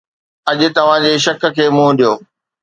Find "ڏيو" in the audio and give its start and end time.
1.99-2.13